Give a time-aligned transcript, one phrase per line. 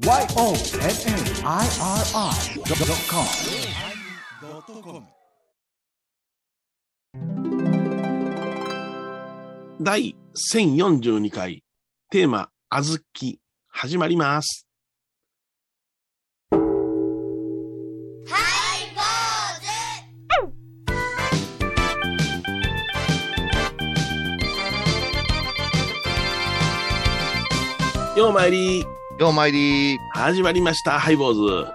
[0.00, 0.64] YONNIRI.com
[9.78, 10.16] 第
[10.52, 11.62] 1042回
[12.10, 14.66] テーマ「あずき」始まります。
[28.16, 28.84] ようまいり
[29.20, 31.72] ようまいり、始まりましたハイボーズ。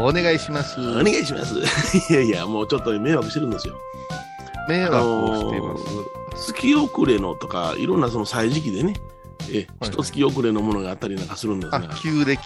[0.00, 0.80] お願いします。
[0.80, 1.56] お願いします。
[2.10, 3.74] いやいやもうちょっと迷惑してるんですよ。
[4.66, 5.76] 迷惑をしていま
[6.38, 6.54] す。
[6.54, 8.94] 月遅れのとかいろんなその歳時期でね。
[9.50, 12.40] えはい一月遅れのものがあったりなんかするんですが、あ、旧暦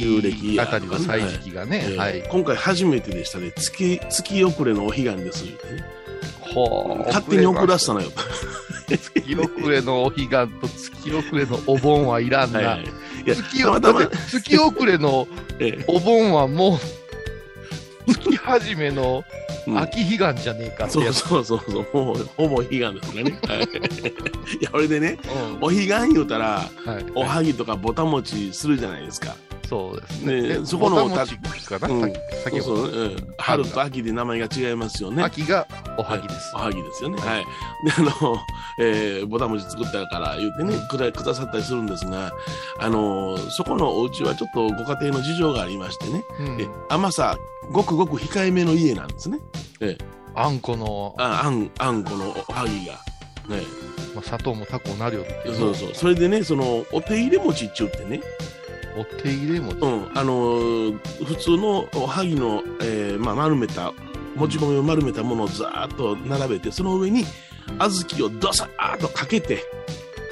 [0.00, 1.84] 旧暦やあたりの歳時期がね。
[1.88, 2.28] えーはい。
[2.30, 3.50] 今回初めてでしたね。
[3.56, 5.44] 月月遅れのお彼岸です。
[5.46, 5.50] ね
[6.54, 8.12] ほう勝手に送らせたのよ。
[8.86, 12.58] 月遅れのお彼岸と月遅れのお盆はいらんな。
[12.60, 14.06] はいはい月たまたまだ。
[14.06, 15.26] って月遅れの
[15.58, 16.78] えお盆はも
[18.06, 19.24] う、月始めの
[19.76, 21.18] 秋彼岸じゃねえかってそうやつ。
[21.18, 23.38] そうそうそうもうほぼ彼岸ですからね。
[23.48, 23.60] はい。
[24.60, 25.58] いやこれでねうん。
[25.60, 27.06] お彼岸言うたらはい。
[27.14, 29.34] おはぎとかぼたもちするじゃないですか
[29.68, 30.42] そうですね。
[30.42, 31.36] ねえそこのぼたもち
[31.66, 32.76] かな、うんさ先ほど。
[32.76, 35.66] そうそう、うん、春と秋で名前が違いますよね秋が
[35.98, 36.52] おはぎです。
[36.54, 37.18] おはぎですよね。
[37.18, 37.44] はい。
[37.84, 38.38] で、あの、
[38.80, 42.32] えー、ぼたもち作ったから言ってね、くだくださったりするんですが、
[42.78, 47.36] あの、そこのお家はちょっとご家庭の事情がありましてね、うんえ甘さ、
[47.72, 49.38] ごくごく控えめの家なんですね。
[50.34, 52.94] あんこの、ああん、あんこのおはぎが。
[53.48, 53.62] ね、
[54.14, 55.94] まあ、砂糖もタコなるよけどそうそう。
[55.94, 58.20] それでね、その、お手入れ餅っちゅうってね、
[58.96, 59.78] お手入れ餅。
[59.80, 63.92] うん、あのー普通のおはぎの、えーまあ、丸めた、
[64.34, 67.24] もち米を丸めたものをざーっと並べて、その上に
[67.78, 69.64] 小豆をドサーッとかけて、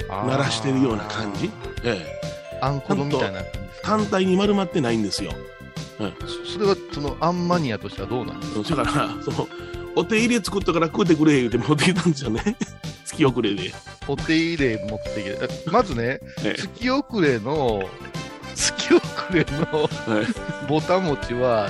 [0.09, 1.49] 鳴らしてるような感じ、
[1.83, 3.41] ええ、あんこのみたいな
[3.83, 5.31] 単体に丸まってないんですよ。
[6.45, 8.83] そそれはそのあんマニアとしてはどうなんですか？
[8.83, 9.47] だから、その、
[9.95, 12.57] お手入れ作ったから食うてくれ言うて持ってきたんですよね。
[13.05, 13.73] 月遅れで。
[14.07, 15.37] お手入れ持ってきて。
[15.67, 16.55] えまずねえ。
[16.57, 17.81] 月遅れの
[18.55, 20.25] 月遅れのえはい。
[20.67, 21.69] ぼたもちは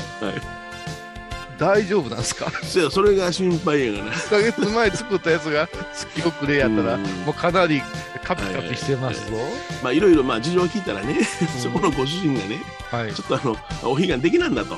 [1.57, 2.51] 大丈夫なんですか？
[2.63, 4.11] そやそれが心配やがな。
[4.11, 7.03] 1ヶ月前作ったやつが月遅れやったらうん。
[7.25, 7.81] もうかなり
[8.23, 9.37] カピカピしてますぞ。
[9.83, 10.15] まあ、いろい。
[10.15, 11.23] ろ、まあ、事情を聞いたらね、
[11.61, 13.13] そこのご主人がね、はい。
[13.13, 13.55] ちょっとあの、
[13.91, 14.75] お彼岸できなんだと。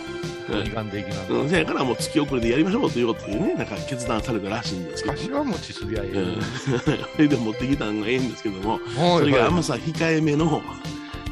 [0.50, 6.42] 悲願的なうん、せやからもう月遅れでやりましょうということでね、なんか決断されたらしいんですけど、柏餅すりゃええうん、
[6.80, 10.62] それで持ってきたのがええんですけども、のそれがはい甘さ控えめの、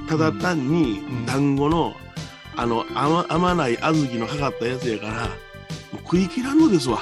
[0.08, 1.96] ただ単にん団子の、
[2.56, 5.30] あの甘甘ない小豆のかかったやつやから、
[6.04, 7.00] 食い切らんのですわ。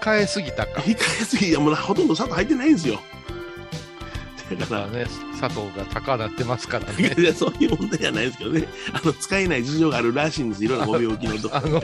[0.00, 3.00] 控えすぎたか控えすぎ、いやもうほとんど砂糖入ってないんですよ。
[4.56, 11.80] だか、ららね砂糖が高なってますからねいやそういう問題じゃないですけどね、あの使えない事情があるらしいんです、いろんなご病気のと あの、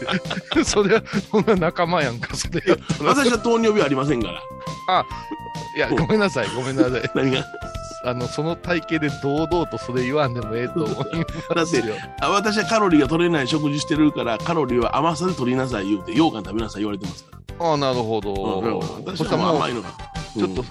[0.64, 2.62] それは、そんな仲間やんか、それ。
[3.00, 5.04] 私は糖尿病ありませんから。
[5.76, 7.02] いや、ごめんなさい、ごめんなさい。
[7.14, 7.44] 何が？
[8.06, 10.96] あの、その体型で堂々とそれ言わんでもええと思い
[11.54, 11.96] ます よ。
[12.20, 17.66] あ私はカロリーが取れない食事してるから、カロリーは甘さで取りなさい言うて、羊羹食べなさい言われてますから。
[17.66, 19.02] ああ、なるほうんど。
[19.04, 19.88] 私はもう甘いのが。
[20.36, 20.64] ちょっと、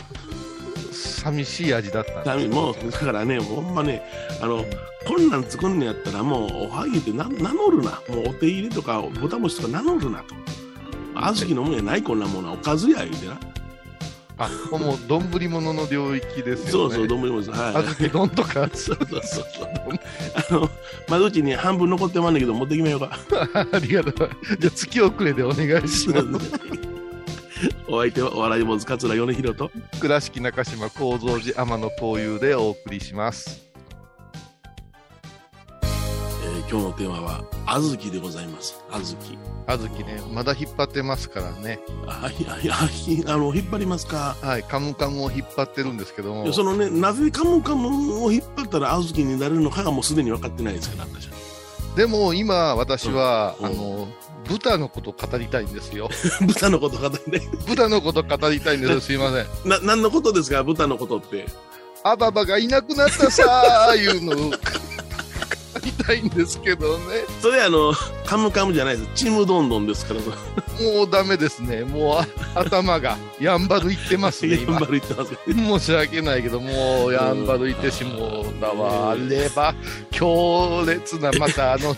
[0.94, 4.02] 寂しい味だったんもうだからね、ほんまね、
[4.42, 4.64] あの、
[5.06, 8.00] こんなん作んのやったら、もう、おはぎってな名乗るな。
[8.10, 10.36] もう、お手入れとか、ぼたもちとか名乗るなと。
[11.16, 12.54] 小豆のもんやない、こんなものは。
[12.54, 13.38] おかずや、言うてな。
[14.38, 16.72] あ、もう、丼物の領域ですよね。
[16.72, 17.52] そうそう、どんぶりもです。
[17.52, 17.74] はい。
[17.74, 19.70] 小豆丼とか、そうそうそうそう。
[20.50, 20.70] あの、
[21.10, 23.18] 窓口に半分残ってまんねんけど、持ってきまようか。
[23.72, 24.30] ありがとう。
[24.60, 26.26] じゃあ、月遅れでお願いします。
[27.88, 29.72] お相手は、お笑い坊主桂米広と。
[30.00, 33.65] 倉敷中島幸三寺天野幸雄でお送りします。
[36.70, 38.84] 今日のテーマは、小豆でございます。
[38.92, 39.38] 小豆。
[39.68, 41.80] 小豆ね、まだ引っ張ってますからね。
[42.08, 44.36] あ、いやいや、ひあの、引っ張りますか。
[44.42, 51.34] はい、カムカムを引っ張ってるんですけどもそのね、なぜカムカムを引っ張ったら小豆になれるのかがもうすでに分かってないですから、私は。
[51.96, 54.08] でも今私は、うんあの
[54.48, 56.08] 豚のこと語りたいんですよ
[56.46, 57.50] 豚のこと語りたい。
[57.66, 61.48] 豚のこと語りたいんですすいません な、何のことですか、豚のことって。
[62.04, 64.56] アババがいなくなったさーいうの
[65.86, 67.06] りたいんですけどね。
[67.42, 67.94] それあの、
[68.26, 69.10] カムカムじゃないです。
[69.16, 70.20] ちむどんどんですから。
[70.20, 71.84] もうダメですね。
[71.84, 72.28] もうあ
[72.60, 75.36] 頭がやんばるいってますね今頑張る言ってます。
[75.48, 79.12] 申し訳ないけどもうやんばるいてしもうだわ。
[79.12, 79.74] あれば
[80.12, 81.96] 強烈なまたあの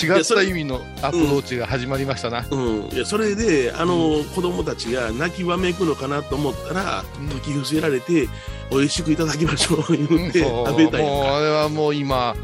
[0.00, 7.28] 違った意味のアプローチが始まりましたな、うん、いやそれであの、子供たちが泣きわめくのかなと思ったら、うん。
[7.30, 8.28] 解き伏せられて
[8.70, 12.36] 美味しくいただきましょう言って食べたいもうあれはもう今。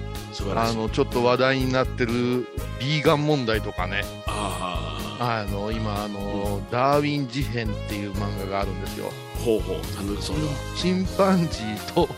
[0.54, 2.46] あの、ちょっと話題になってる
[2.80, 9.10] ビーガン問題とかね、あの、今、あの、ダーウィン事変っていう漫画があるんですよ。
[9.44, 9.76] ほうほう、
[10.20, 10.52] それは。
[10.76, 12.08] チンパンジーと、はい。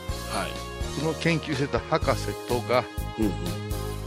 [0.98, 2.84] その研究してた博士とが、
[3.18, 3.32] うんうん。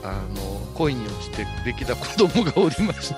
[0.03, 3.15] あの、恋に落ちてできた子供がおりまして、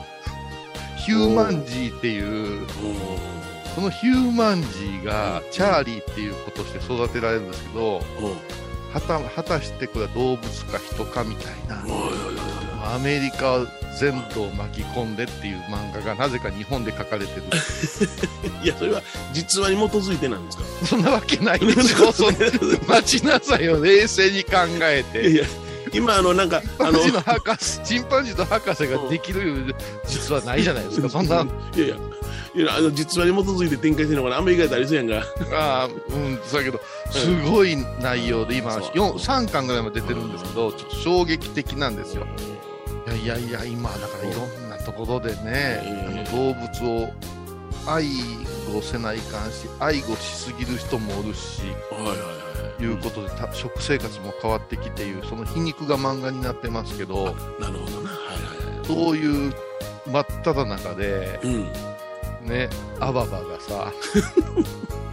[1.04, 2.66] ヒューマンジーっていう、
[3.74, 8.02] そのヒューマンジーがチャーリーっていう子として育てられるんですけど、おう
[8.94, 11.82] はた果たしてこれは動物か人かみたいな、
[12.94, 13.66] アメリカ
[13.98, 17.42] 全土を巻き込んでっていう漫画がなぜか日本で書かれてる。
[18.62, 19.02] いや、それは
[19.32, 20.64] 実話に基づいてなんですか？
[20.86, 22.10] そんなわけないでしょ。
[22.14, 22.34] そん
[22.88, 24.52] 待ちなさいよ、冷静に考
[24.82, 25.28] えて。
[25.30, 25.44] いや
[25.92, 29.76] 今、あの、なんか、あの、チンパンジーの博士、チンパンジーと博士ができる
[30.08, 31.46] 実はないじゃないですか、そんな。
[31.76, 31.96] いやいや、
[32.56, 35.24] いやあの実話に基づいて展開してるのかな、アメリカでありそうやんか。
[35.52, 35.88] ああ、う
[36.18, 36.80] ん、そうだけど、
[37.10, 42.26] すごい内容で、今、そう4 3巻ぐらいまで出てるんですけど、ちょっと衝撃的なんですよ。
[43.06, 47.12] いやいやいや、今、だからいろんなところでね、うんあの動物を
[47.86, 48.06] 愛
[48.72, 52.24] 護せないかんし、愛護しすぎる人もおるし、はいはいは
[52.80, 52.82] い。
[52.82, 58.10] いうことで、た食生活も変わってきていう、その皮肉が漫画になってますけど、なるほどな。
[58.10, 59.54] はいはいそういう
[60.06, 61.54] 真っ只中で、はい。
[61.54, 61.72] うん。
[62.46, 62.68] ね、
[63.00, 63.92] アババがさ。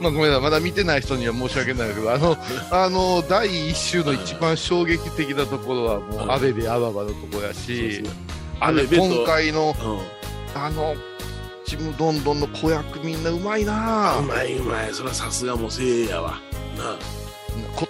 [0.00, 2.36] まあごめんなさい、まだ見てない人には申し訳ないけど、あの、
[2.70, 8.02] あの、第一週の一番衝撃的なところは、もう、アベベアババのところやし、
[8.60, 10.60] あれ、ベベと今回の、うん。
[10.60, 10.94] あの、
[11.64, 14.92] ちむどんどんの子役みんなうまいなうまいうまい。
[14.92, 16.40] それはさすがもうせいやわ。
[16.76, 17.19] なあ。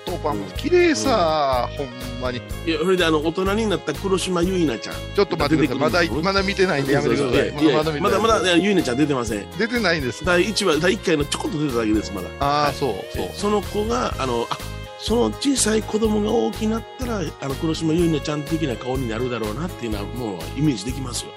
[0.06, 1.88] 言葉も綺麗さ、ほん
[2.20, 2.38] まに。
[2.66, 4.94] いや、それであの、大人になった黒島結菜ちゃん。
[5.14, 6.08] ちょっと待ってください。
[6.08, 7.52] まだまだ見てないんでやめてください。
[7.52, 9.50] まだまだまだ、結菜ちゃん出てません。
[9.58, 10.24] 出てないんです。
[10.24, 12.28] 第1話、第1回のちょこっと出ただけです、まだ。
[12.40, 13.30] ああ、そう、そう。
[13.34, 14.58] その子が、あの、あ
[14.98, 21.30] その小さい子供が大きくなったら、あの、黒島結菜ちゃん的な顔になるだろうなっていうのは、もうイメージできますよ。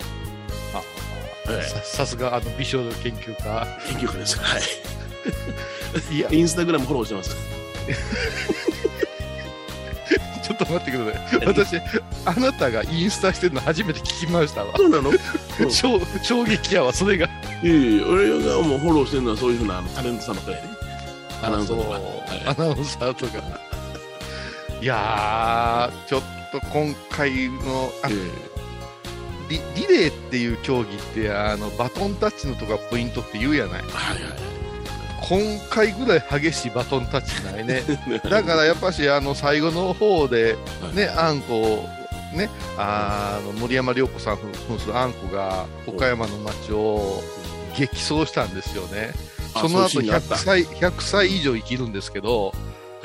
[0.73, 3.67] あはいささすが、あの、美少女研究家。
[3.87, 4.37] 研究家です。
[4.39, 4.61] はい。
[6.15, 7.35] いや、インスタグラムフォローしてます。
[10.43, 11.45] ちょっと待ってください。
[11.45, 11.77] 私、
[12.25, 14.73] あなたがインスタしてるの初めて聞きましたわ。
[14.75, 15.09] そうなの？
[15.09, 15.17] うん
[15.71, 17.27] 衝衝撃やわ、それが。
[17.63, 20.69] いやいや俺がもうフォローしてるのはそういうふうなあのタレントさんばっかりやね。
[21.43, 21.99] アナウンサーとか。
[22.45, 23.33] アナウンサーとか。
[24.81, 26.21] いやー、ちょっ
[26.51, 28.13] と今回の、あえ
[29.49, 33.83] リリレーっていう競技って、あの、バトンタッチのとかポイントって言うやない。
[33.87, 34.33] えはいはい。
[35.29, 35.39] 今
[35.69, 37.83] 回ぐらい激しいバトンタッチないね。
[38.29, 40.57] だからやっぱし、あの、最後の方で、
[40.93, 41.89] ね、あんこを、
[42.35, 47.21] ね、あの、森山良子さん扮するあんこが、岡山の街を
[47.75, 49.13] 激走したんですよね。
[49.53, 52.53] あその後ういうシーンがあった100歳、100歳以上生きるんですけど、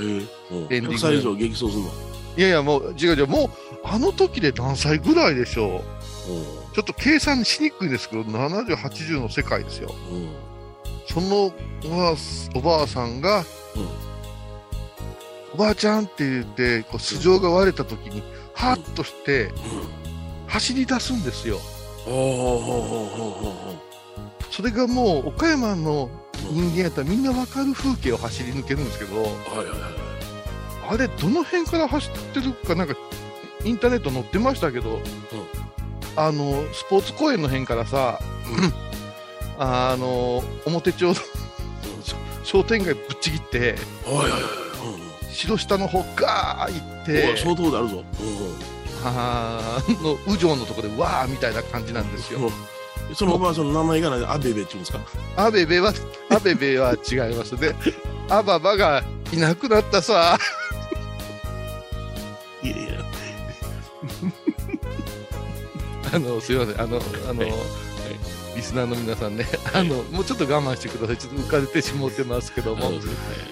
[0.01, 1.91] ええうんエンディング100歳以上激走するの？
[2.37, 3.51] いやいや、もう、違う違う、もう、
[3.85, 6.75] あの時で何歳ぐらいでしょう。
[6.75, 9.95] ちょっと計算しにくいですけど、70、80の世界ですよ。
[10.11, 10.49] うん
[11.09, 11.53] そのお
[11.89, 12.15] ばあ
[12.55, 13.45] おばあさんが、うん。
[15.55, 18.23] おばあちゃんって言って、こう素性が割れた時に、
[18.55, 19.51] はっとして、
[20.47, 21.59] 走り出すんですよ。
[24.51, 26.11] それがもう、岡山の
[26.51, 30.09] 人間やったらみんなわかる風景を走り抜けるんですけど、うはいはいはい。
[30.91, 32.95] あれ、どの辺から走ってるか、なんか、
[33.65, 35.01] インターネット載ってましたけど、
[36.17, 38.21] あの、スポーツ公園の辺からさ、
[39.59, 41.15] あの、表町の
[42.45, 43.59] 商店街ぶっちぎって、
[44.05, 44.43] はいはいはい。
[45.35, 48.05] 白下の方ガー行っうんてお、相当であるぞ。
[49.05, 52.41] あーの、宇城のとこでわーみたいな感じなんですよ。
[52.41, 52.51] うん
[53.15, 55.01] そのおばあさんの名前がないアベベって言うんですか？
[55.37, 55.95] アベベは、
[56.29, 57.75] アベベは違いますね。
[58.29, 60.37] アババがいなくなったさ、
[62.63, 63.01] いやいや。
[66.13, 67.01] あの、すいません、あの、
[67.31, 67.45] あの、
[68.69, 71.17] スナーの皆さんね、あの、もうちょっと我慢してください。
[71.17, 72.93] ちょっと浮かれてしもってますけども、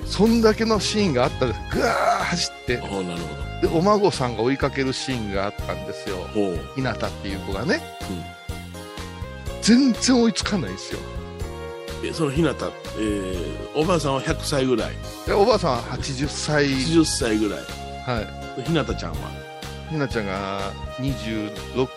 [0.05, 1.61] そんだけのシーンがあったんです。
[1.73, 3.21] ぐわー走って、おなる
[3.63, 6.17] で、お孫さんが追いかけるシーンがあったんですよ。
[6.35, 6.47] ほど。
[6.49, 6.59] ほう。
[6.75, 7.81] ひなたっていう子がね。
[9.63, 11.01] 全然追いつかないですよ。
[12.05, 14.93] えそのひなた、えー、おばあさんは100歳ぐらい、
[15.27, 17.61] で、おばあさんは80歳、80歳ぐらい。
[18.05, 18.21] は
[18.59, 18.63] い。
[18.63, 19.17] ひなたちゃんは、
[19.89, 20.61] ひなちゃんが
[20.99, 21.89] 26、5、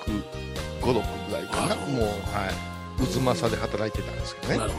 [0.81, 1.75] 6ぐらいかな。
[1.75, 2.78] もう、はい。
[3.05, 4.73] 渦政で働いてたんですけどね。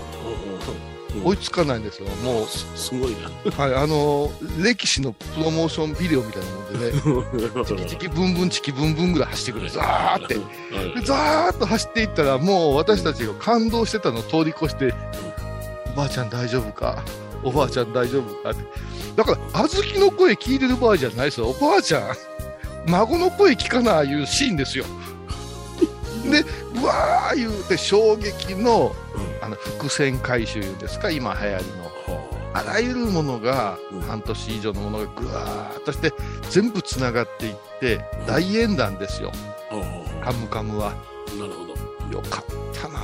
[1.24, 2.08] 追いつかないんですよ。
[2.22, 3.50] もう、すすごいな。
[3.56, 9.70] はい、あのー歴史のプロモーションビデオみたいなもんでね、チキチキブンブンチキブンブンぐらい走ってくる。
[9.70, 10.34] ザーって。
[10.34, 10.42] で
[11.04, 14.94] ザーッと走っていったら、もう私たちが感動してたのを通り越して、
[15.92, 17.02] おばあちゃん大丈夫か？
[17.42, 18.50] おばあちゃん大丈夫か？
[18.50, 18.62] って。
[19.16, 21.48] だから、小豆の声聞いてる場合じゃないですよ。
[21.48, 22.14] おばあちゃん、
[22.86, 24.84] 孫の声聞かないうシーンですよ。
[26.24, 26.44] で、
[26.80, 28.94] うわー言うて衝撃の
[29.40, 31.90] あの伏線回収ですか、今流行りの。
[32.52, 36.12] あらゆるものが、うん半年以上のものがぐわーっとして、
[36.50, 39.30] 全部つながっていって、大演談ですよ、
[40.22, 40.94] カムカムは。
[41.38, 41.70] なるほど。
[42.12, 42.98] よかったな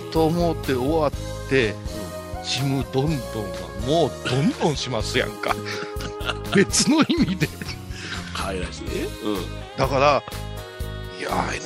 [0.00, 1.74] ぁと思って終わって、
[2.42, 3.20] ちむどんどんは
[3.86, 5.54] もうどんどんしますやんか。
[6.54, 7.48] 別の意味で。
[8.34, 8.90] 可愛らしいね。
[9.24, 9.76] うん。
[9.76, 10.22] だから、
[11.18, 11.56] いやー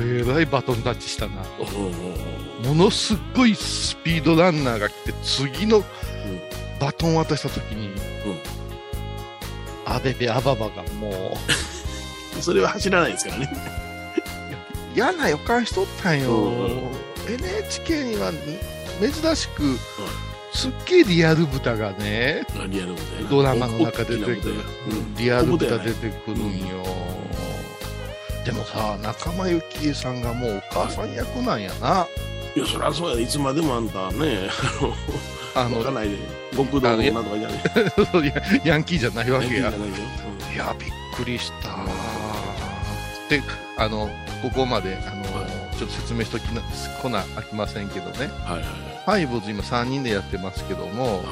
[0.00, 1.42] NHK とえらいバトンタッチしたな。
[2.68, 5.84] ものすっごいスピードランナーが来て、次の
[6.80, 7.90] バトン渡した時に、
[9.84, 11.36] アベベアババがも
[12.36, 13.50] う、 それは走らないですからね。
[14.94, 17.34] 嫌な予感しとったんよ、うん。
[17.34, 18.32] NHK には
[19.00, 19.78] 珍しく、
[20.52, 23.28] すっげえリアル豚がねリアル豚やな。
[23.28, 24.62] ドラマの中出てくる
[25.18, 26.84] リアル豚出てくるんよ、
[28.44, 32.06] でもさ仲間由紀恵さんがもうお母さん役なんやな。
[32.54, 33.22] いや、そりゃそうやで。
[33.22, 34.48] いつまでもあんたね、
[35.54, 36.18] あ あの、わかのんないで。
[36.56, 39.62] 極道の女とかじゃねヤンキーじゃないわけや。
[39.62, 41.76] ヤンキーじゃないやびっくりした。
[43.28, 43.42] で
[43.78, 44.08] あの
[44.42, 45.24] ここまであの
[45.76, 46.60] ちょっと説明しときな
[47.02, 48.26] こなあきませんけどね。
[48.26, 48.62] うんはいはい。
[49.04, 51.14] ファイブズ今3人でやってますけども、はい。
[51.16, 51.24] はい。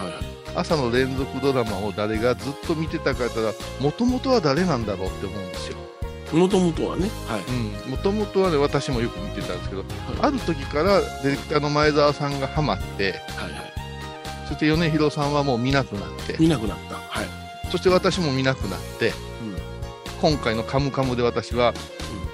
[0.54, 5.78] 朝の連続ドラマを誰がずっと見てたか言ったら、もともとは誰なんだろうって思うんですよ。
[6.32, 7.40] もともとはね、はい。
[7.42, 7.90] うん。
[7.90, 9.84] もともとはね、私もよく見てたんですけど、
[10.20, 13.72] ある時からディレクターの前澤さんがハマって、はいはい。
[14.48, 16.96] そして米広さんはもう見なくなって、見なくなった。
[16.96, 17.26] はい。
[17.70, 19.12] そして私も見なくなって、
[20.20, 21.74] 今回のカムカムで私は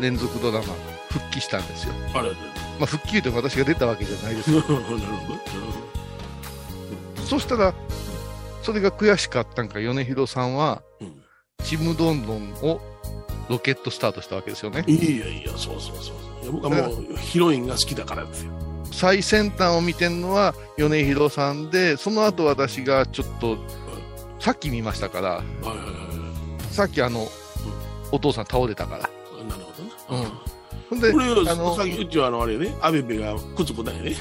[0.00, 0.75] 連続ドラマ
[1.11, 1.95] 復帰したんですよ。
[2.14, 2.31] あれ、
[2.78, 4.61] まあ復帰というと私が出たわけじゃないですよ。
[4.62, 4.97] なるほ
[7.17, 7.25] ど。
[7.25, 7.75] そしたら、
[8.62, 11.19] それが悔しかったんか、米広さんは、うん
[11.64, 12.81] ちむどんどんを
[13.49, 14.85] ロケットスタートしたわけですよね。
[14.87, 16.43] いやいや、そうそうそう。
[16.43, 18.52] いや僕はもうヒロインが好きだからですよ。
[18.90, 23.59] 最先端を見てるのは米広さんで、その後私がちょっと、
[24.38, 25.83] さっき見ましたから、はいはいは
[26.71, 26.75] い。
[26.75, 27.28] さっきあの、
[28.12, 29.00] お父さん倒れたから。
[29.00, 29.62] なる
[30.09, 30.23] ほどな。
[30.23, 30.49] うん
[30.88, 34.17] ほんで、これあのさっきうちはあのあれね、アベベが靴子だよね。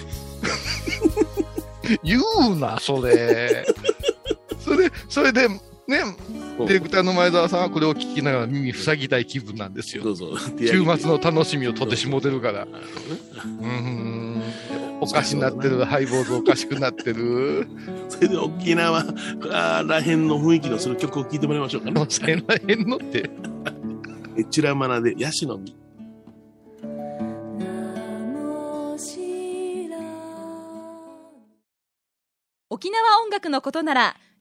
[2.03, 2.19] 言
[2.51, 3.65] うな、それ。
[4.59, 5.47] それ、それで、
[5.87, 5.99] ね、
[6.59, 10.03] ディレクターの前澤さんはこれを聞きながら耳塞ぎたい気分なんですよ。
[10.03, 10.37] どうぞ。
[10.59, 12.63] 週末の楽しみを取ってしもてるから。
[12.63, 14.43] うーん。
[14.99, 17.67] おかしになってる、ハイボーズおかしくなってる。
[18.09, 19.05] それで沖縄
[19.85, 22.05] らへんの雰囲気のする曲を聴いてもらいましょうかね。
[22.09, 23.29] せらへんのって。
[24.37, 25.73] えチラマナでヤシの実。
[32.69, 34.17] 沖縄音楽のことなら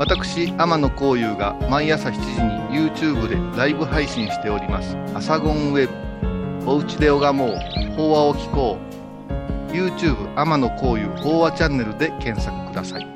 [0.00, 2.20] 私天野幸雄が毎朝7時
[2.72, 5.92] に YouTube でライブ配信しております「アサゴンウェブ」
[6.66, 7.58] 「おうちで拝もう。
[7.98, 8.78] 法話を聞こ
[9.68, 13.06] う」YouTube 天野幸雄法話チャンネルで検索ください。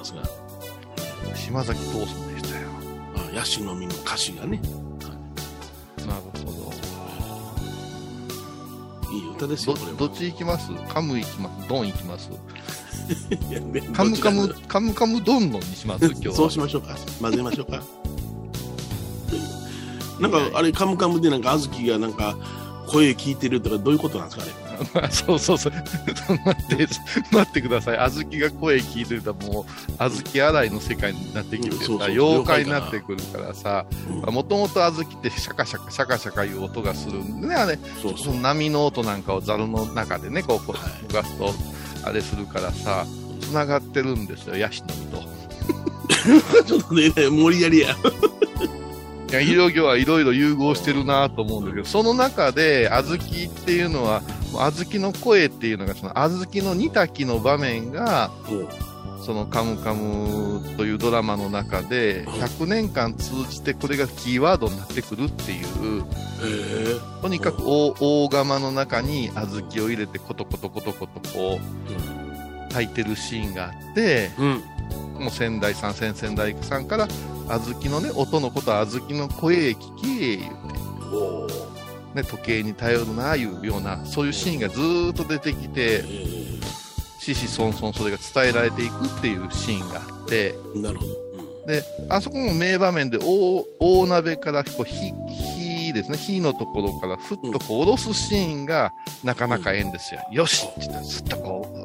[0.00, 0.22] ますが、
[1.36, 2.68] 島崎藤さんでしたよ。
[3.16, 4.60] あヤシの実の歌詞がね、
[6.06, 6.72] なるほ
[9.12, 9.98] いい歌ですよ、どこれは。
[9.98, 10.70] どっち行きます？
[10.88, 11.68] カム行きます？
[11.68, 12.30] ドン行きます？
[13.50, 16.06] いやねカムカムカムカムドンのにします？
[16.12, 16.34] 今日は。
[16.34, 16.96] そうしましょうか。
[17.20, 17.82] 混ぜましょうか。
[20.20, 22.36] なんか、あれ、カムカムでなんか、小豆がなんか、
[22.88, 24.52] 声聞いてるとか、どういうことなんですかね。
[25.10, 25.72] そうそうそう。
[26.44, 26.88] 待って、
[27.30, 27.98] 待ってください。
[28.10, 38.24] 小豆が声聞いてるともう、小豆洗いの世界になってきてさ、うんそうそう妖怪になってくるからさ、うんもともと小豆ってシャカシャカ、シャカシャカいう音がするんでね、あれ、そうそう。
[38.30, 41.54] その波の音なんかをザルの中でね、こう、こはう、動かすと、
[42.04, 43.06] あれするからさ、
[43.40, 45.50] 繋がってるんですよ、ヤシの実と。
[46.64, 47.96] ちょっとね、無理やりや。
[49.30, 54.22] いや医療業はいろいろ融合してるなと思うんだけど、その中で、小豆っていうのは、
[54.52, 58.32] 小豆の声っていうのが、その小豆の煮炊きの場面が、
[59.24, 66.02] そのカムカムというドラマの中で、100年間通じてこれがキーワードになってくるっていう、
[66.42, 74.30] へとにかく大大釜の中に小豆を入れてコトコトコトコトこう炊いてるシーンがあって。
[75.18, 77.08] もう仙台さん、先々代さんから、
[77.48, 81.46] 小豆のね、音のことは小豆の声へ聞け、言う
[82.14, 86.02] て、ね、時計に頼るな、いうような、そういうシーンがずーっと出てきて、
[87.18, 91.30] 子々孫々それが伝えられていくっていうシーンがあって、うんなるほど。
[91.66, 98.92] で、あそこも名場面で大、大鍋からこう火、火ですね、火のところからふっとこう下ろすシーンが
[99.22, 100.20] なかなかええんですよ。
[100.32, 101.79] よしって言ったらすっとこう、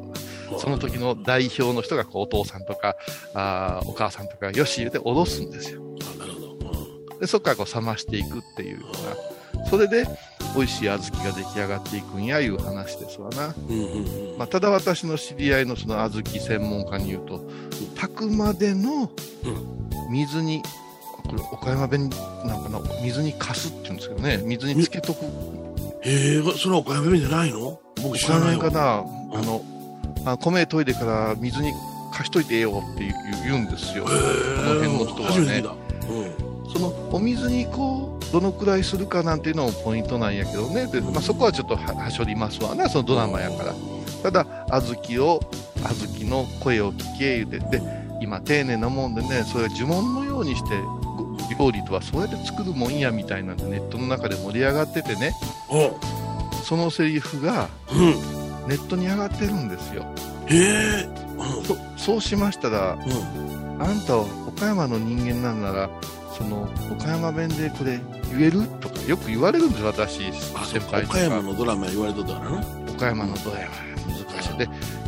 [0.58, 2.96] その時の代表の人がこうお父さんとか、
[3.34, 5.82] あーお母さんとか、よし言うて下ろすんですよ。
[6.16, 6.46] あなるほど。
[6.50, 8.86] うんで、そこからこう冷ましていくっていうよ
[9.54, 10.06] うな、それで
[10.54, 13.54] 美味しい小豆が出来上がっていくんやいう話ですわな。
[13.68, 14.38] うんうんうん。
[14.38, 17.40] まあ、ただ私の知り合いのその小豆専門家に言うと、
[17.94, 19.10] 炊くまでの
[20.10, 20.62] 水に、
[21.26, 22.10] これ岡山弁
[22.44, 25.24] なんかな、水にかすって言うんですけどね、水につけとく。
[26.02, 27.80] へえ、それは岡山弁じゃないの？
[28.02, 29.64] 僕知岡らないかな、あの、
[30.26, 31.72] あ米研いでから水に
[32.12, 33.04] かしといてええよって
[33.44, 34.04] 言うんですよ。
[34.04, 35.64] この辺の人はね。
[36.08, 36.70] うん。
[36.72, 43.74] そのお水にこうどのくらいするかなんていうのもポイントなんやけどねで、まあ、そこはちょっとははしょりますわなそのドラマやから
[44.22, 45.40] ただ小豆を
[45.82, 47.82] 小豆の声を聞け言うてで
[48.20, 50.76] 今丁寧なもんでねそれ呪文のようにして
[51.56, 55.32] ご料理とはそうやって作るもんやみたいなんでネットの中で盛り上がっててね
[55.68, 55.96] お
[56.64, 58.35] そのセリフがうん。
[58.68, 60.04] ネットに上がってるんですよ
[60.46, 60.56] へ
[61.04, 61.08] え。
[61.64, 63.74] そそうしましたらうん。
[63.74, 63.82] うん。
[63.82, 65.90] あんたは岡山の人間なんなら
[66.36, 70.80] その岡山弁でこれ言えるとかよく言われるんです私先。
[70.90, 72.66] 輩岡山のドラマ言われとったからな。
[72.92, 73.66] 岡山のドラマ
[74.34, 74.66] 難しいで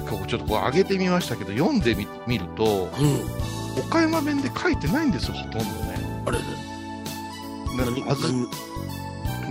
[0.08, 3.82] ここちょっとこう上げてみましたけど読んでみ見るとうん。
[3.82, 6.44] 岡山弁で書いてないんですよほとんどねあれで。
[7.76, 8.02] 何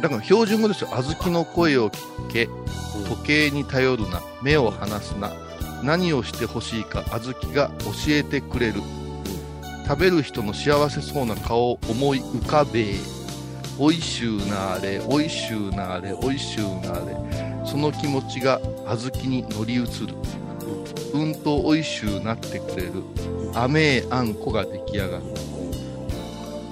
[0.01, 0.89] だから標準語ですよ。
[0.91, 2.49] 小豆の声を聞け。
[3.09, 4.21] 時計に頼るな。
[4.41, 5.31] 目を離すな。
[5.83, 7.03] 何をしてほしいか。
[7.09, 8.81] 小豆が教えてくれる。
[9.87, 12.95] 食べる人の幸せそうな顔を思い浮かべ。
[13.79, 15.01] おいしゅうなあれ。
[15.07, 16.13] おいしゅうなあれ。
[16.13, 17.65] おいしゅうなあれ。
[17.65, 20.13] その気持ちが小豆に乗り移る。
[21.13, 23.03] うんとおいしゅうなってくれる。
[23.53, 25.23] 甘えあんこが出来上がる。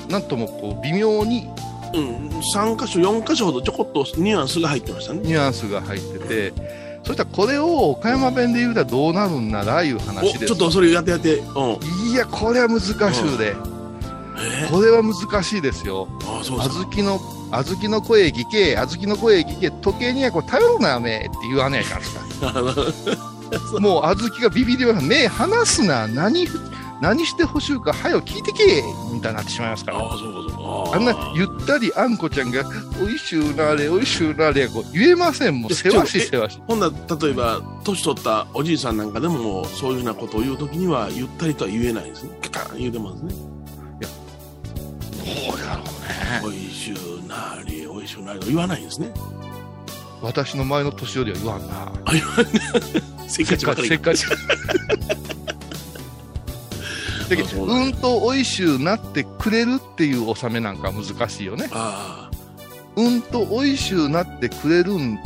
[0.09, 1.49] なんともこう微妙に
[1.93, 2.29] うん。
[2.53, 5.21] 3箇所、4箇所ほどちょこっとニュアンスが入ってましたね。
[5.23, 6.53] ニュアンスが入ってて
[7.03, 11.37] そしたらこれを岡山弁で言うたらどうなるんならいうお、話ですちょっとそれやってやって。
[11.37, 12.11] うん。
[12.11, 13.55] いやこれは難しゅうで、え？
[14.71, 16.85] これは難しいですよあ、そうですか。
[16.91, 17.19] 小豆の
[17.51, 22.51] 小豆の声聞け小豆の声聞け時計にはこれ頼るなめって言わねえかんすか
[23.79, 26.47] もう小豆がビビりは目離すな何
[27.01, 28.81] 何してほしいかはよ聞いてけ
[29.11, 29.99] みたいになってしまいますから。
[29.99, 30.95] ああ、そうかそうか。
[30.95, 32.63] あんなゆったりあんこちゃんが
[33.01, 36.55] 「おいしゅうなれおいしゅうなれ」こう言えませんもうせわしいせわし。
[36.55, 42.29] いほんなら例えば年取ったおじいさんなんかでもそういうふうなことを言うときにはゆったりとは言えないですね。
[42.41, 43.33] カカーン言うてますね。
[45.17, 46.41] どうやろうね。
[46.45, 49.11] おいしゅうなりおいしゅうなりと言わないんですね。
[50.21, 51.91] 私の前の年寄りは言わんな。
[53.27, 53.87] せっかちばかり。
[53.89, 54.25] せっかち
[57.29, 61.69] だけどうんとおいしゅうなってくれるっていう納めなんかは難しいよね。
[61.71, 62.29] あ
[62.95, 65.17] うんとおいしゅうなってくれるん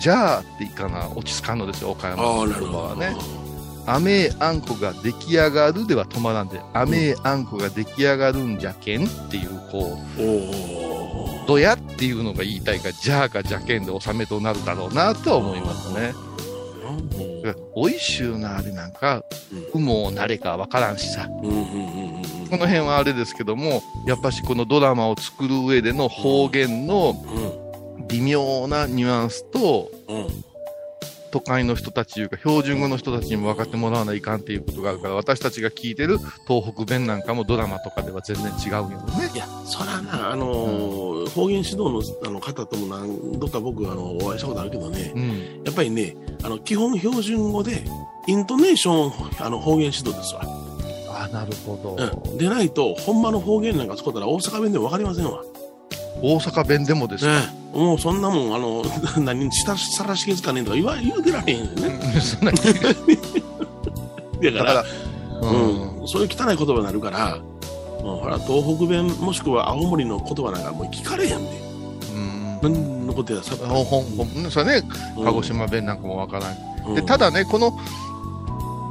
[0.00, 3.16] じゃあっていかな落ち着かんのですよ岡あ山の言葉はね。
[3.86, 16.14] 甘えあんこが出来上がるでは止まらんで甘えあんこが出来上がるんじゃけんっていうこうどやっていうのが言いたいかじゃあかじゃけんで納めとなるだろうなとは思いますね
[17.74, 19.24] おいしゅうなあれなんか
[19.72, 21.28] うもうなれかわからんしさ。
[21.42, 22.22] うんうんうんうんうん。
[22.48, 27.14] この辺はあれですけどもやっぱしこのドラマを作る上での方言の
[28.08, 30.16] 微妙なニュアンスとうん。
[30.16, 30.44] うん
[31.34, 38.96] 都会の人たちいうか標準語の人たちにも分かってもらわないかんっていうことがあるから私たちが聞いてる東北弁なんかもドラマとかでは全然違うよね。
[39.34, 41.03] いや、そらな、あのー
[41.34, 47.84] 方言指導のあの方とも何度か僕あのお会いしたことあるけどね、うん、やっぱりね、あの基本標準語で
[48.26, 50.42] イントネーションあの方言指導ですわ。
[51.16, 55.42] あなるほうん、でないと、ほんまの方言なんか使ったら大阪弁でも分かりませんわ。
[56.22, 57.40] 大阪弁でもです、ね、
[57.72, 58.84] もうそんなもん、あの、
[59.18, 62.00] 何、したさらし気づかねえとか言わ言うてられへんよね。
[62.14, 62.72] うんそんなだか
[64.42, 64.84] ら、だから、
[65.40, 67.38] うんうん、そういう汚い言葉になるから、
[68.04, 71.50] もうほら東北弁もしくは青森の言葉なんかもう聞かれへんで。
[72.12, 72.58] うん。
[72.62, 73.56] 何のことやさ。
[73.56, 74.88] ほんほんほんそれね。
[75.16, 75.24] うん。
[75.24, 76.94] 鹿児島弁なんかもわからない、うん。
[76.94, 77.78] でただねこの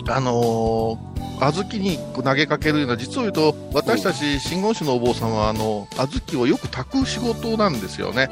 [0.09, 8.29] あのー小豆に投げかけるような実を言うと私たち真言宗のお坊さんはあの小豆をよく炊く仕事なんですよね。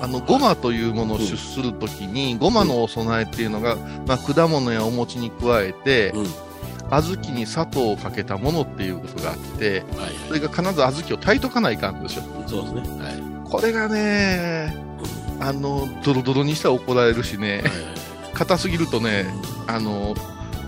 [0.00, 6.26] あのごまというものを出するときに、ごまのお供えっていうのが、まあ、果物やお餅に加えて、うん
[7.00, 12.22] 小豆に砂糖をかけたものっていうことがあって、はいそれが必ず小豆を炊いとかないかんですよ。
[12.22, 13.04] はいそうですね。
[13.04, 13.50] はい。
[13.50, 14.76] これがね、
[15.40, 17.64] あの、ドロドロにしたら怒られるしね、
[18.34, 19.26] 硬すぎるとね、
[19.66, 20.14] あの、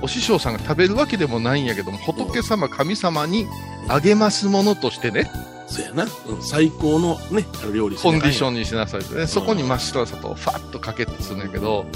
[0.00, 3.46] お師匠さんが食べるわけでもないんやけども、仏様、神様に
[3.88, 5.30] あげますものとしてね、
[5.66, 6.42] そうやな、うん。
[6.42, 11.87] 最高のね料理コンディションンにしなさいってね、そこに真っ白な砂糖をファッとかけてするんやけど、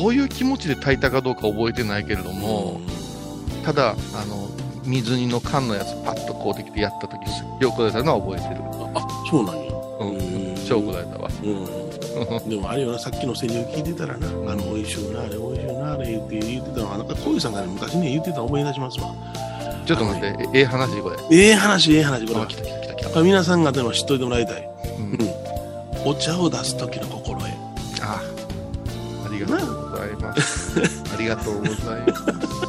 [0.00, 2.80] こういう気持ちで炊いたかどうか覚えてないけれども、
[3.66, 4.48] ただ、あの、
[4.84, 8.60] 水煮の缶のやつパッとこうできてやった時すっげえ怒られたのは覚えてる。
[8.94, 10.54] あそうなんやうん。
[10.64, 11.28] 超怒られたわ。
[11.42, 19.12] うん、でもあれよなさっきのセリフ聞いてたらな、あの美味しゅうなあれ美味しゅうなあれ言って言ってたのはなんか小遊さんがね昔ね言ってたの思い出しますわ
[19.84, 21.16] ちょっと待って、えええ話これ。
[21.32, 23.22] ええ話ええ話これはあ来た来た来た来た。
[23.22, 25.18] 皆さん方にも知っといてもらいたいうん
[26.08, 27.48] お茶を出す時の心得
[28.02, 28.22] あ
[29.26, 30.80] ありがとうございます。
[31.12, 31.74] ありがとうござい
[32.06, 32.60] ます。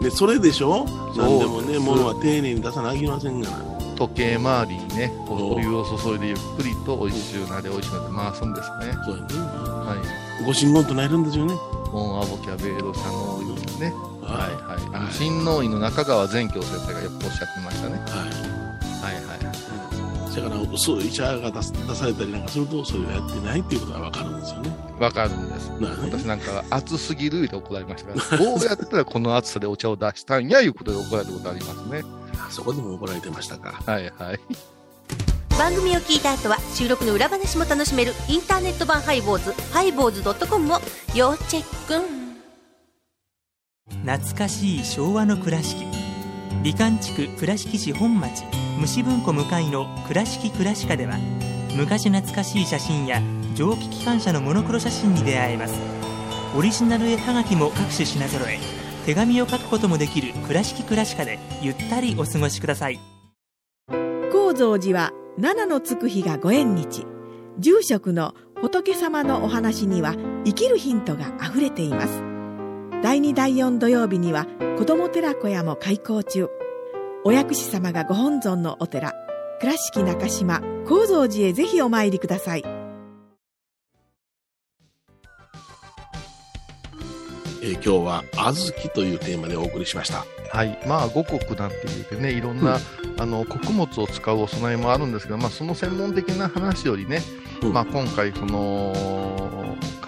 [0.00, 0.86] でそれでしょ？
[1.16, 3.58] 何でもね物は丁寧に出さなあきませんがな
[3.96, 8.92] 時計回りにね、おお湯を注いでゆっくりと美味しゅうなれ美味しゅうなって回すんですね。
[9.04, 9.96] そうやねは
[10.40, 10.44] い。
[10.44, 11.54] ご神言となえるんですよね
[11.92, 13.48] オンアボキャベーロ社の湯
[13.80, 13.92] ね。
[14.22, 14.80] はいはい。
[14.94, 17.98] あのはい新農院の中川善教先生がよくおっしゃってましたね。
[17.98, 19.47] はいはいはい。
[20.40, 25.68] だから薄い茶が出す出されたりなんかするとそれをやってないっていうことが分かるんですよねわかるんです。
[25.80, 32.02] な私なんか熱すぎるって怒られましたから、 どうやったらこの熱さでお茶を出したんやいうことで怒られたことありますね。
[32.34, 34.40] あそこでも怒られてましたかはいはい。
[35.56, 40.78] 番組を聞いた後は収録の裏話も楽しめるインターネット版ハイボーズハイボーズドットコムを
[41.16, 42.18] 要チェック
[44.02, 45.97] 懐かしい昭和の倉敷
[46.62, 48.44] 美観地区倉敷市本町
[48.80, 51.16] 虫文庫向かいの「倉敷倉歯科」では
[51.76, 53.22] 昔懐かしい写真や
[53.54, 55.74] 蒸気機関車のモノクロ写真に出会えます。
[56.56, 58.58] オリジナル絵はがきも各種品揃え
[59.06, 62.98] 手紙を書くこともできる「倉敷倉歯科」でゆったりお過ごしください。
[64.32, 67.06] 高蔵寺は七のつく日がご縁日。
[67.60, 72.27] 住職の仏様のお話には生きるヒントがあふれています。
[73.00, 76.48] 第2第4土曜日には子ども寺小屋も開校中。
[77.24, 79.14] お薬師様がご本尊のお寺
[79.60, 82.64] 倉敷中島・高蔵寺へぜひお参りください。
[87.62, 90.24] えー今日は「小豆」というテーマでお送りしました。
[90.52, 90.78] はい。
[90.86, 92.78] まあ、五穀なんて言ってね、いろんな、
[93.18, 97.20] あの、穀物を使うお供えもあるんですけど、まあ、その専門的な話よりね、
[97.62, 97.72] うん。
[97.72, 99.57] まあ、今回、その、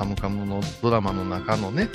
[0.01, 1.91] カムカムのドラマの中のね、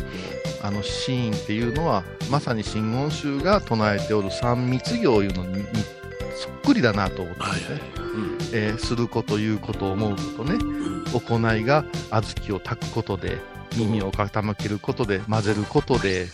[0.62, 5.64] あのシーンっていうのは、まさに真言宗が唱えておる三密行いうのに、に
[6.36, 7.82] そっくりだなと思ってね、はいはい
[8.54, 10.60] えーすること、言うこと、思うことね、
[11.14, 13.40] 行いが小豆を炊くことで、
[13.76, 16.28] 耳を傾けることで、混ぜることで、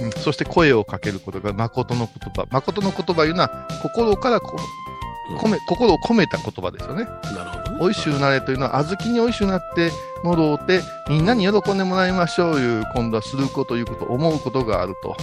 [0.00, 0.12] うん。
[0.12, 2.46] そして声をかけることが誠の言葉。
[2.50, 4.56] 誠の言葉いうのは、心からこ
[5.30, 7.04] う込め、心を込めた言葉ですよね。
[7.04, 7.55] なるほど。
[7.55, 9.90] ねおいしゅうなれというのは、小豆においしゅうなって
[10.22, 15.16] もろうて、みんなに喜んでもらいましょういう、今度はすること、いうこと、思うことがあると。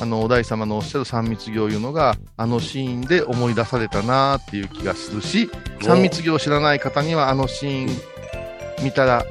[0.00, 7.96] あの、お大様のおっしゃる三密行いうのが、あのシーンで思い出されたなっていう気がするし、三密行を知らない方には、あのシーン
[8.82, 9.24] 見たら、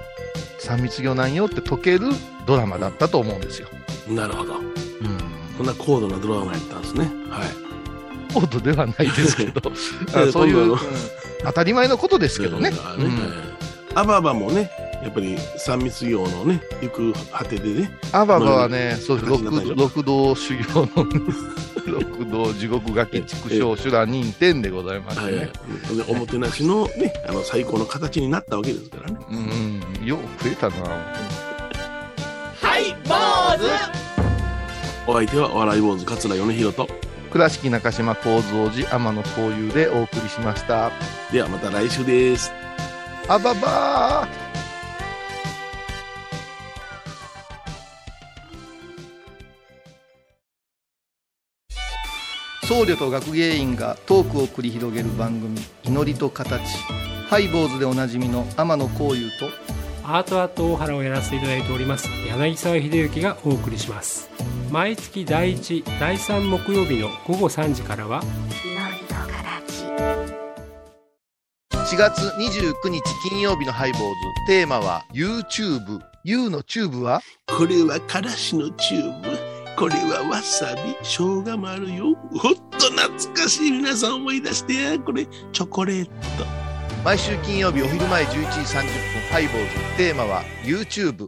[0.60, 2.10] 三密行なんよって解ける
[2.46, 3.68] ドラマだったと思うんですよ。
[4.08, 5.32] なるほどうん。
[5.62, 7.61] こんな高度なドラマやったんですねはい
[8.34, 9.62] 高度ではないですけど、
[10.32, 10.80] そういう、うん
[11.44, 12.72] 当たり前のことですけどね。
[13.96, 14.72] アババもね
[15.04, 17.92] やっぱり三密行のね行く果てでね。
[18.12, 19.44] アババはね、そう六
[19.76, 20.64] 六道修行
[20.96, 21.06] の、
[21.88, 25.46] 六道地獄ガキ畜生修羅認定でございますはいはい。
[25.46, 25.52] ね。
[25.96, 29.18] でおもてなしのね あの最高の形になったわけですからね。
[29.30, 30.76] うん、うん、よう増えたな。
[35.08, 36.88] お相手は笑い坊主桂米宏と
[37.32, 40.92] 倉敷中島幸三寺天野幸雄でお送りしました。
[41.32, 42.52] ではまた来週です。
[43.30, 44.52] あばばー。
[52.68, 56.62] 僧侶と学芸員がトークを繰り広げる番組「祈りと形」
[57.28, 59.50] 拝、ボーズでおなじみの天野幸雄と
[60.06, 64.30] アートアート大原をやらせていただいております柳沢秀幸がお送りします
[64.72, 68.24] 毎月第1第3木曜日の午後3時からは
[71.74, 74.06] 4月29日金曜日の拝、ボーズ。
[74.48, 77.20] テーマは YouTube U のチューブは？
[77.48, 79.38] これはからしのチューブ。
[79.78, 80.96] これはわさび。
[81.04, 82.16] 生姜もあるよ。
[82.38, 84.74] ほっと懐かしい皆さん思い出して。
[84.76, 86.12] やこれチョコレート。
[87.04, 88.88] 毎週金曜日お昼前11時30分
[89.32, 89.98] ハイボーズ。
[89.98, 91.28] テーマは YouTube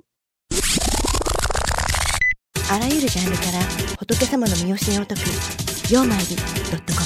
[2.74, 3.60] あらゆるジャンルから
[4.00, 5.22] 仏様の身教えを解く
[5.94, 6.44] 「曜マイルド
[6.76, 7.06] ットコム」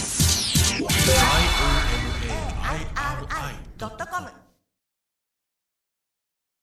[3.77, 4.46] ドットコム